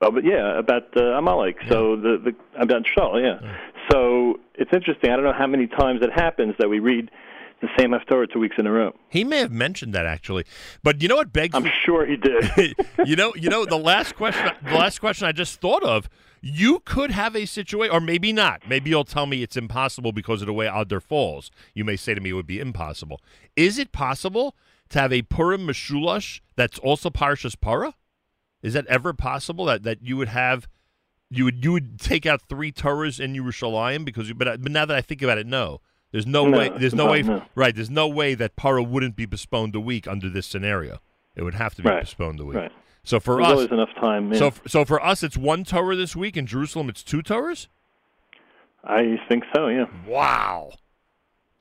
Oh, 0.00 0.10
but 0.10 0.24
yeah, 0.24 0.58
about 0.58 0.96
uh, 0.96 1.18
Amalek. 1.18 1.56
So 1.68 1.96
the 1.96 2.16
the 2.16 2.60
about 2.60 2.84
Shaul, 2.84 3.22
yeah. 3.22 3.58
So 3.90 4.40
it's 4.54 4.70
interesting. 4.72 5.10
I 5.10 5.16
don't 5.16 5.26
know 5.26 5.34
how 5.36 5.46
many 5.46 5.66
times 5.66 6.00
it 6.00 6.12
happens 6.14 6.54
that 6.58 6.70
we 6.70 6.80
read 6.80 7.10
the 7.62 7.68
same 7.78 7.92
Haftorah 7.92 8.30
two 8.30 8.40
weeks 8.40 8.56
in 8.58 8.66
a 8.66 8.72
row. 8.72 8.94
He 9.08 9.24
may 9.24 9.38
have 9.38 9.52
mentioned 9.52 9.94
that 9.94 10.04
actually, 10.04 10.44
but 10.82 11.00
you 11.00 11.08
know 11.08 11.16
what 11.16 11.32
begs? 11.32 11.54
I'm 11.54 11.70
sure 11.84 12.04
he 12.04 12.16
did. 12.16 12.74
you 13.06 13.16
know, 13.16 13.32
you 13.36 13.48
know 13.48 13.64
the 13.64 13.78
last 13.78 14.16
question. 14.16 14.50
The 14.64 14.74
last 14.74 14.98
question 14.98 15.26
I 15.26 15.32
just 15.32 15.60
thought 15.60 15.82
of. 15.82 16.10
You 16.44 16.80
could 16.80 17.12
have 17.12 17.36
a 17.36 17.46
situation, 17.46 17.94
or 17.94 18.00
maybe 18.00 18.32
not. 18.32 18.62
Maybe 18.68 18.90
you'll 18.90 19.04
tell 19.04 19.26
me 19.26 19.44
it's 19.44 19.56
impossible 19.56 20.10
because 20.10 20.42
of 20.42 20.46
the 20.46 20.52
way 20.52 20.66
Adar 20.66 20.98
falls. 20.98 21.52
You 21.72 21.84
may 21.84 21.94
say 21.94 22.14
to 22.14 22.20
me 22.20 22.30
it 22.30 22.32
would 22.32 22.48
be 22.48 22.58
impossible. 22.58 23.20
Is 23.54 23.78
it 23.78 23.92
possible 23.92 24.56
to 24.88 24.98
have 24.98 25.12
a 25.12 25.22
Purim 25.22 25.68
Meshulash 25.68 26.40
that's 26.56 26.80
also 26.80 27.10
Parshas 27.10 27.58
Para? 27.58 27.94
Is 28.60 28.74
that 28.74 28.86
ever 28.86 29.12
possible 29.12 29.66
that, 29.66 29.84
that 29.84 30.02
you 30.02 30.16
would 30.16 30.28
have 30.28 30.66
you 31.30 31.44
would 31.44 31.64
you 31.64 31.72
would 31.72 32.00
take 32.00 32.26
out 32.26 32.42
three 32.48 32.72
Torahs 32.72 33.20
in 33.20 33.34
Yerushalayim 33.34 34.04
because 34.04 34.28
you, 34.28 34.34
but 34.34 34.60
but 34.60 34.72
now 34.72 34.84
that 34.84 34.96
I 34.96 35.00
think 35.00 35.22
about 35.22 35.38
it, 35.38 35.46
no. 35.46 35.80
There's 36.12 36.26
no, 36.26 36.46
No, 36.46 36.58
way. 36.58 36.68
There's 36.76 36.94
no 36.94 37.10
way. 37.10 37.22
no. 37.22 37.42
Right. 37.54 37.74
There's 37.74 37.90
no 37.90 38.06
way 38.06 38.34
that 38.34 38.54
Para 38.56 38.82
wouldn't 38.82 39.16
be 39.16 39.26
postponed 39.26 39.74
a 39.74 39.80
week 39.80 40.06
under 40.06 40.28
this 40.28 40.46
scenario. 40.46 40.98
It 41.34 41.42
would 41.42 41.54
have 41.54 41.74
to 41.76 41.82
be 41.82 41.88
Right, 41.88 42.00
postponed 42.04 42.38
a 42.40 42.44
week. 42.44 42.56
right. 42.56 42.72
So 43.04 43.18
for 43.18 43.36
There's 43.36 43.46
us, 43.46 43.52
always 43.52 43.70
enough 43.72 43.94
time. 44.00 44.32
Yeah. 44.32 44.38
so 44.38 44.52
so 44.66 44.84
for 44.84 45.02
us, 45.04 45.22
it's 45.24 45.36
one 45.36 45.64
Torah 45.64 45.96
this 45.96 46.14
week. 46.14 46.36
In 46.36 46.46
Jerusalem, 46.46 46.88
it's 46.88 47.02
two 47.02 47.22
Torahs. 47.22 47.66
I 48.84 49.16
think 49.28 49.44
so. 49.54 49.66
Yeah. 49.68 49.86
Wow. 50.06 50.72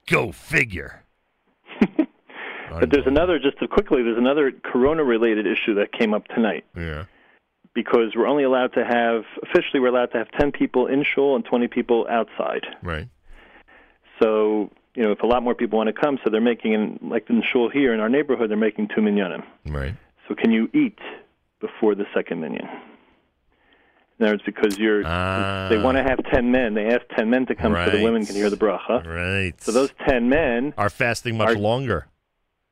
Go 0.07 0.31
figure. 0.31 1.03
But 2.69 2.89
there's 2.89 3.05
another, 3.05 3.37
just 3.37 3.59
to 3.59 3.67
quickly, 3.67 4.01
there's 4.01 4.17
another 4.17 4.49
corona 4.63 5.03
related 5.03 5.45
issue 5.45 5.73
that 5.73 5.91
came 5.91 6.13
up 6.13 6.25
tonight 6.29 6.63
Yeah. 6.73 7.03
because 7.73 8.15
we're 8.15 8.27
only 8.27 8.43
allowed 8.45 8.71
to 8.75 8.85
have, 8.85 9.23
officially, 9.43 9.81
we're 9.81 9.89
allowed 9.89 10.11
to 10.13 10.17
have 10.19 10.31
10 10.39 10.53
people 10.53 10.87
in 10.87 11.03
shul 11.03 11.35
and 11.35 11.43
20 11.43 11.67
people 11.67 12.07
outside. 12.09 12.65
Right. 12.81 13.09
So, 14.21 14.69
you 14.95 15.03
know, 15.03 15.11
if 15.11 15.21
a 15.21 15.25
lot 15.25 15.43
more 15.43 15.55
people 15.55 15.77
want 15.77 15.93
to 15.93 15.99
come, 15.99 16.19
so 16.23 16.29
they're 16.29 16.41
making, 16.41 16.73
in, 16.73 16.99
like 17.09 17.29
in 17.29 17.41
shul 17.51 17.69
here 17.69 17.93
in 17.93 17.99
our 17.99 18.09
neighborhood, 18.09 18.49
they're 18.49 18.57
making 18.57 18.89
two 18.95 19.01
minyanim. 19.01 19.43
Right. 19.65 19.93
So, 20.27 20.35
can 20.35 20.51
you 20.51 20.69
eat 20.73 20.99
before 21.59 21.95
the 21.95 22.05
second 22.13 22.41
minyan? 22.41 22.67
In 24.19 24.25
other 24.27 24.33
words, 24.33 24.43
because 24.45 24.77
you're, 24.77 25.01
Ah. 25.05 25.67
they 25.69 25.77
want 25.79 25.97
to 25.97 26.03
have 26.03 26.19
10 26.31 26.51
men, 26.51 26.75
they 26.75 26.85
ask 26.87 27.01
10 27.17 27.29
men 27.29 27.47
to 27.47 27.55
come 27.55 27.73
so 27.73 27.89
the 27.89 28.03
women 28.03 28.23
can 28.25 28.35
hear 28.35 28.51
the 28.51 28.57
bracha. 28.57 29.03
Right. 29.05 29.59
So, 29.59 29.71
those 29.71 29.91
10 30.07 30.29
men, 30.29 30.73
are 30.77 30.89
fasting 30.91 31.37
much 31.37 31.49
are- 31.49 31.55
longer. 31.55 32.05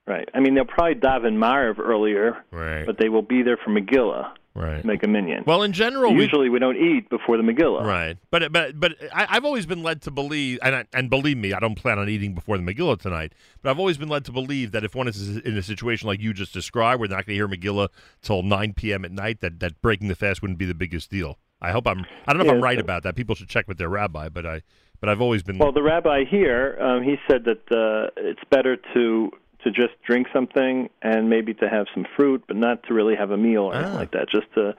right, 0.05 0.29
I 0.33 0.39
mean, 0.41 0.53
they'll 0.53 0.65
probably 0.65 0.95
daven 0.95 1.37
Maariv 1.37 1.79
earlier, 1.79 2.37
Right. 2.51 2.85
but 2.85 2.97
they 2.99 3.09
will 3.09 3.23
be 3.23 3.41
there 3.41 3.57
for 3.57 3.71
Megillah. 3.71 4.31
Right. 4.55 4.83
make 4.83 5.03
a 5.03 5.07
minion. 5.07 5.43
Well, 5.45 5.63
in 5.63 5.73
general, 5.73 6.13
Usually, 6.13 6.49
we 6.49 6.59
don't 6.59 6.77
eat 6.77 7.09
before 7.09 7.37
the 7.37 7.43
Megillah. 7.43 7.83
Right, 7.83 8.17
but 8.31 8.51
but 8.51 8.79
but 8.79 8.95
I, 9.13 9.27
I've 9.29 9.45
always 9.45 9.65
been 9.65 9.83
led 9.83 10.01
to 10.03 10.11
believe, 10.11 10.59
and 10.61 10.75
I, 10.75 10.85
and 10.93 11.09
believe 11.09 11.37
me, 11.37 11.53
I 11.53 11.59
don't 11.59 11.75
plan 11.75 11.99
on 11.99 12.09
eating 12.09 12.33
before 12.33 12.57
the 12.57 12.63
Megillah 12.63 12.99
tonight. 12.99 13.33
But 13.61 13.69
I've 13.71 13.79
always 13.79 13.97
been 13.97 14.09
led 14.09 14.25
to 14.25 14.31
believe 14.31 14.71
that 14.71 14.83
if 14.83 14.95
one 14.95 15.07
is 15.07 15.37
in 15.37 15.57
a 15.57 15.63
situation 15.63 16.07
like 16.07 16.19
you 16.19 16.33
just 16.33 16.53
described, 16.53 17.01
they're 17.01 17.09
not 17.09 17.25
going 17.25 17.25
to 17.27 17.33
hear 17.33 17.47
Megillah 17.47 17.89
till 18.21 18.43
nine 18.43 18.73
p.m. 18.73 19.05
at 19.05 19.11
night, 19.11 19.41
that 19.41 19.59
that 19.59 19.81
breaking 19.81 20.07
the 20.07 20.15
fast 20.15 20.41
wouldn't 20.41 20.59
be 20.59 20.65
the 20.65 20.75
biggest 20.75 21.09
deal. 21.09 21.37
I 21.61 21.71
hope 21.71 21.87
I'm. 21.87 22.05
I 22.27 22.33
don't 22.33 22.43
know 22.43 22.49
if 22.49 22.55
I'm 22.55 22.63
right 22.63 22.77
so- 22.77 22.83
about 22.83 23.03
that. 23.03 23.15
People 23.15 23.35
should 23.35 23.49
check 23.49 23.67
with 23.67 23.77
their 23.77 23.89
rabbi, 23.89 24.29
but 24.29 24.45
I. 24.45 24.61
But 25.01 25.07
I've 25.07 25.21
always 25.21 25.43
been. 25.43 25.57
Well, 25.57 25.71
the 25.71 25.81
rabbi 25.81 26.25
here, 26.29 26.77
um, 26.81 27.03
he 27.03 27.15
said 27.29 27.45
that 27.45 27.71
uh, 27.71 28.09
it's 28.17 28.41
better 28.49 28.75
to 28.93 29.31
to 29.63 29.71
just 29.71 29.93
drink 30.05 30.27
something 30.33 30.89
and 31.01 31.29
maybe 31.29 31.53
to 31.55 31.67
have 31.69 31.87
some 31.93 32.05
fruit, 32.15 32.43
but 32.47 32.55
not 32.55 32.83
to 32.83 32.93
really 32.93 33.15
have 33.15 33.31
a 33.31 33.37
meal 33.37 33.63
or 33.63 33.75
anything 33.75 33.93
Ah. 33.95 33.97
like 33.99 34.11
that. 34.11 34.29
Just 34.29 34.47
to, 34.55 34.73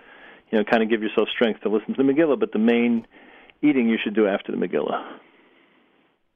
you 0.51 0.59
know, 0.59 0.65
kind 0.65 0.83
of 0.83 0.89
give 0.89 1.03
yourself 1.03 1.29
strength 1.29 1.61
to 1.63 1.69
listen 1.69 1.95
to 1.95 2.03
the 2.03 2.13
Megillah. 2.13 2.39
But 2.41 2.53
the 2.53 2.59
main 2.59 3.07
eating 3.63 3.89
you 3.89 3.99
should 4.03 4.15
do 4.15 4.27
after 4.27 4.53
the 4.53 4.59
Megillah. 4.59 5.05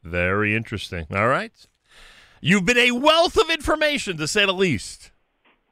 very 0.03 0.55
interesting. 0.55 1.07
All 1.15 1.29
right, 1.29 1.53
you've 2.41 2.65
been 2.65 2.79
a 2.79 2.91
wealth 2.93 3.37
of 3.39 3.49
information, 3.51 4.17
to 4.19 4.29
say 4.29 4.45
the 4.45 4.53
least. 4.53 5.11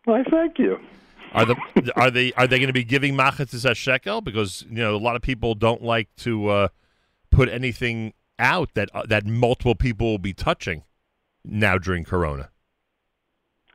Why, 0.04 0.22
thank 0.24 0.58
you. 0.58 0.78
Are 1.34 1.44
the 1.46 1.56
are 1.96 2.10
they 2.10 2.32
are 2.34 2.46
they 2.46 2.58
going 2.58 2.68
to 2.68 2.72
be 2.74 2.84
giving 2.84 3.14
machatzis 3.14 3.68
a 3.70 3.74
shekel? 3.74 4.20
Because 4.20 4.64
you 4.68 4.76
know 4.76 4.94
a 4.94 4.98
lot 4.98 5.16
of 5.16 5.22
people 5.22 5.54
don't 5.54 5.82
like 5.82 6.08
to 6.18 6.48
uh, 6.48 6.68
put 7.30 7.48
anything 7.48 8.12
out 8.38 8.70
that 8.74 8.88
uh, 8.94 9.04
that 9.08 9.26
multiple 9.26 9.74
people 9.74 10.06
will 10.10 10.18
be 10.18 10.32
touching 10.34 10.82
now 11.44 11.78
during 11.78 12.04
Corona. 12.04 12.50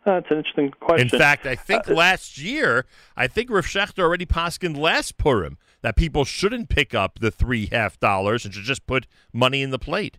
It's 0.08 0.32
an 0.32 0.38
interesting 0.38 0.72
question. 0.80 1.08
In 1.08 1.20
fact, 1.20 1.46
I 1.46 1.56
think 1.56 1.90
Uh, 1.90 1.94
last 1.94 2.38
year, 2.38 2.86
I 3.16 3.28
think 3.28 3.50
Rav 3.50 3.66
Schachter 3.66 4.00
already 4.04 4.26
poskined 4.26 4.78
last 4.78 5.18
Purim 5.18 5.58
that 5.82 5.96
people 5.96 6.24
shouldn't 6.26 6.70
pick 6.70 6.94
up 6.96 7.20
the 7.20 7.30
three 7.32 7.68
half 7.72 8.00
dollars 8.00 8.46
and 8.46 8.54
should 8.54 8.64
just 8.64 8.88
put 8.88 9.06
money 9.34 9.62
in 9.62 9.72
the 9.72 9.80
plate. 9.80 10.18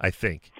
I 0.00 0.10
think. 0.10 0.50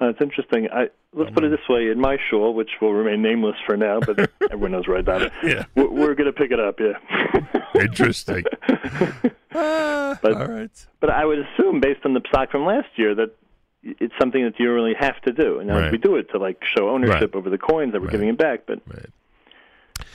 Uh, 0.00 0.12
interesting. 0.20 0.68
I, 0.72 0.88
let's 1.12 1.32
put 1.32 1.42
it 1.44 1.50
this 1.50 1.68
way: 1.68 1.88
in 1.90 2.00
my 2.00 2.16
shul, 2.30 2.54
which 2.54 2.70
will 2.80 2.94
remain 2.94 3.20
nameless 3.20 3.56
for 3.66 3.76
now, 3.76 3.98
but 4.00 4.30
everyone 4.52 4.70
knows 4.72 4.84
I 4.88 5.02
got 5.02 5.22
it. 5.22 5.32
Yeah. 5.42 5.64
We're, 5.74 5.88
we're 5.90 6.14
going 6.14 6.32
to 6.32 6.32
pick 6.32 6.52
it 6.52 6.60
up. 6.60 6.78
Yeah. 6.80 7.60
Interesting. 7.80 8.44
Ah, 9.54 10.18
But- 10.22 10.34
all 10.34 10.46
right. 10.46 10.86
But 11.00 11.08
I 11.10 11.24
would 11.24 11.38
assume, 11.38 11.80
based 11.80 12.00
on 12.04 12.12
the 12.12 12.20
psak 12.20 12.50
from 12.50 12.66
last 12.66 12.88
year, 12.96 13.14
that 13.14 13.30
it's 13.82 14.14
something 14.20 14.42
that 14.44 14.58
you 14.58 14.72
really 14.72 14.94
have 14.98 15.20
to 15.22 15.32
do. 15.32 15.60
And 15.60 15.68
Right. 15.70 15.92
we 15.92 15.98
do 15.98 16.16
it 16.16 16.30
to 16.32 16.38
like 16.38 16.62
show 16.76 16.88
ownership 16.90 17.34
Right. 17.34 17.38
over 17.38 17.50
the 17.50 17.58
coins 17.58 17.92
that 17.92 18.00
we're 18.00 18.06
Right. 18.08 18.12
giving 18.12 18.28
it 18.28 18.38
back. 18.38 18.60
But. 18.66 18.80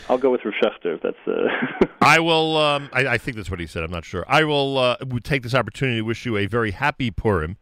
I'll 0.09 0.17
go 0.17 0.31
with 0.31 0.41
Rav 0.43 0.53
Schachter 0.61 0.95
if 0.95 1.01
that's 1.01 1.17
uh 1.27 1.85
I 2.01 2.19
will. 2.19 2.57
Um, 2.57 2.89
I, 2.91 3.07
I 3.07 3.17
think 3.17 3.37
that's 3.37 3.49
what 3.49 3.59
he 3.59 3.67
said. 3.67 3.83
I'm 3.83 3.91
not 3.91 4.03
sure. 4.05 4.25
I 4.27 4.43
will 4.43 4.77
uh, 4.77 4.97
take 5.23 5.43
this 5.43 5.55
opportunity 5.55 5.99
to 5.99 6.01
wish 6.03 6.25
you 6.25 6.35
a 6.37 6.45
very 6.45 6.71
happy 6.71 7.09
Purim, 7.09 7.57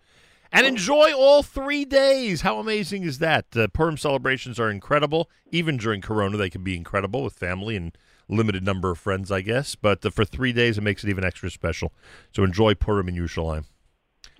and 0.52 0.66
enjoy 0.66 1.14
all 1.16 1.44
three 1.44 1.86
days. 1.86 2.42
How 2.42 2.58
amazing 2.60 3.04
is 3.04 3.20
that? 3.20 3.46
Uh, 3.56 3.68
Purim 3.68 3.96
celebrations 3.98 4.60
are 4.60 4.70
incredible. 4.72 5.30
Even 5.52 5.78
during 5.78 6.02
Corona, 6.02 6.36
they 6.38 6.50
can 6.50 6.64
be 6.64 6.76
incredible 6.76 7.24
with 7.24 7.34
family 7.34 7.76
and 7.76 7.96
limited 8.28 8.64
number 8.64 8.90
of 8.92 8.98
friends, 8.98 9.32
I 9.32 9.42
guess. 9.42 9.76
But 9.76 10.04
uh, 10.06 10.10
for 10.10 10.26
three 10.26 10.52
days, 10.54 10.78
it 10.80 10.82
makes 10.82 11.04
it 11.04 11.10
even 11.10 11.24
extra 11.24 11.50
special. 11.52 11.94
So 12.34 12.44
enjoy 12.44 12.74
Purim 12.74 13.08
in 13.08 13.16
Yerushalayim. 13.16 13.66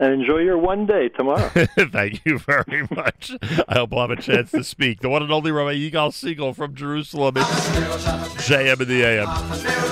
And 0.02 0.14
enjoy 0.14 0.40
your 0.40 0.58
one 0.58 0.88
day 0.88 1.10
tomorrow. 1.10 1.48
Thank 1.78 2.26
you 2.26 2.40
very 2.40 2.88
much. 2.90 3.34
I 3.68 3.76
hope 3.76 3.92
we'll 3.92 4.02
have 4.02 4.10
a 4.10 4.20
chance 4.20 4.50
to 4.50 4.64
speak. 4.64 5.02
The 5.02 5.10
one 5.10 5.22
and 5.22 5.32
only 5.32 5.52
Rabbi 5.52 5.76
Yigal 5.76 6.10
Segal 6.10 6.56
from 6.56 6.74
Jerusalem. 6.74 7.38
It's 7.38 7.68
JM 8.48 8.82
in 8.82 8.88
the 8.88 9.04
AM. 9.04 9.92